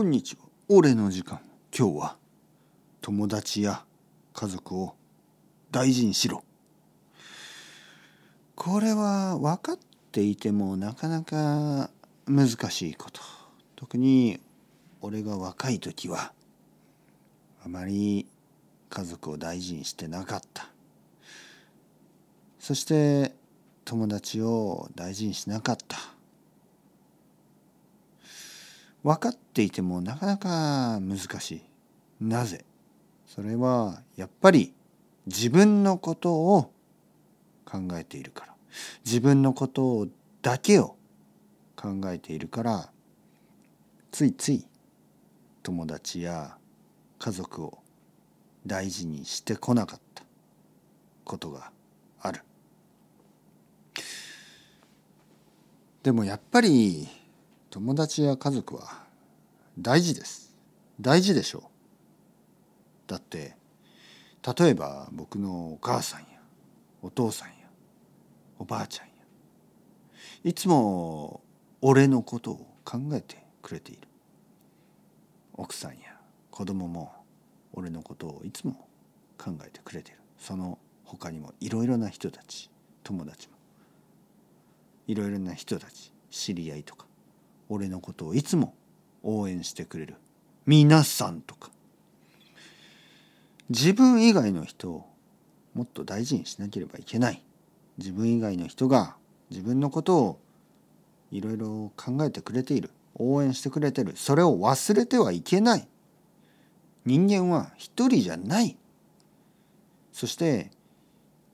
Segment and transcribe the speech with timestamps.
[0.00, 0.44] こんにちは。
[0.70, 1.40] 俺の時間。
[1.78, 2.16] 今日は
[3.02, 3.84] 友達や
[4.32, 4.94] 家族を
[5.70, 6.42] 大事にしろ。
[8.54, 9.78] これは分かっ
[10.10, 11.90] ていてもなかなか
[12.26, 13.20] 難しいこと。
[13.76, 14.40] 特に
[15.02, 16.32] 俺が若い時は
[17.62, 18.26] あまり
[18.88, 20.70] 家族を大事にしてなかった。
[22.58, 23.34] そして
[23.84, 25.98] 友達を大事にしなかった。
[29.02, 31.62] 分かっていてもなかなか難しい。
[32.20, 32.64] なぜ？
[33.26, 34.74] それはやっぱり
[35.26, 36.72] 自分のことを
[37.64, 38.54] 考えているから。
[39.04, 40.08] 自分のこと
[40.42, 40.96] だけを
[41.76, 42.90] 考えているから
[44.12, 44.64] ついつい
[45.62, 46.56] 友達や
[47.18, 47.78] 家族を
[48.64, 50.22] 大事にしてこなかった。
[51.24, 51.70] ことが
[52.20, 52.42] ある。
[56.02, 57.06] でもやっぱり
[57.70, 59.04] 友達や家族は
[59.78, 60.52] 大事です。
[61.00, 61.62] 大事でしょう。
[63.06, 63.54] だって
[64.58, 66.26] 例えば僕のお母さんや
[67.00, 67.54] お父さんや
[68.58, 69.12] おばあちゃんや
[70.42, 71.42] いつも
[71.80, 74.00] 俺のことを考えてくれている。
[75.54, 76.18] 奥さんや
[76.50, 77.12] 子供も
[77.72, 78.88] 俺のことをいつも
[79.38, 80.20] 考えてくれている。
[80.38, 82.68] その他にもいろいろな人たち
[83.04, 83.54] 友達も
[85.06, 87.06] いろいろな人たち知り合いとか
[87.70, 88.74] 俺のことをいつも
[89.22, 90.16] 応援してくれる。
[90.66, 91.70] 皆さんとか。
[93.70, 95.06] 自分以外の人を
[95.74, 97.42] もっと大事にしなければいけない。
[97.96, 99.16] 自分以外の人が
[99.50, 100.40] 自分のことを
[101.30, 102.90] いろいろ考えてくれている。
[103.14, 104.14] 応援してくれてる。
[104.16, 105.86] それを忘れてはいけない。
[107.04, 108.76] 人間は一人じゃない。
[110.12, 110.72] そして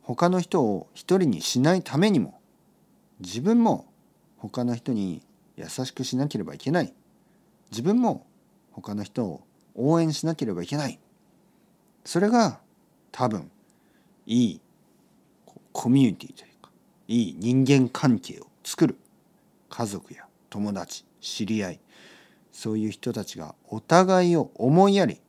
[0.00, 2.40] 他の人を一人にしないためにも
[3.20, 3.86] 自分も
[4.38, 5.22] 他の人に
[5.56, 6.92] 優しくしなければいけない。
[7.70, 8.26] 自分も
[8.72, 9.42] 他の人を
[9.74, 10.98] 応援しなければいけない。
[12.04, 12.60] それが
[13.10, 13.50] 多分
[14.26, 14.60] いい
[15.72, 16.70] コミュニティというか
[17.08, 18.96] いい人間関係を作る。
[19.68, 21.80] 家族や友達知り合い。
[22.52, 25.20] そういう人たちがお互いを思いやり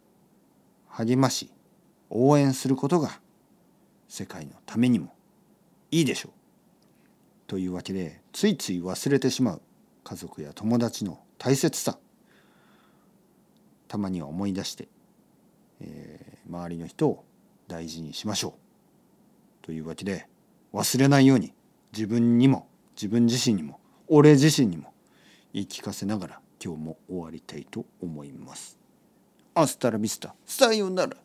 [0.88, 1.52] 励まし
[2.10, 3.20] 応援することが
[4.08, 5.14] 世界のためにも
[5.92, 6.32] いいでしょう。
[7.48, 9.62] というわけでついつい忘れてしまう。
[10.08, 12.00] 家族や友達の大切さ
[13.90, 14.88] たまには思い出して、
[15.82, 17.26] えー、周りの人を
[17.68, 18.56] 大事にしましょ
[19.64, 19.66] う。
[19.66, 20.30] というわけで
[20.74, 21.54] 忘れないように
[21.92, 24.94] 自分にも自分自身にも俺自身にも
[25.52, 28.80] 言い聞かせながら今日も終わりたいと思います。
[29.56, 31.18] アスタラビスタさようなら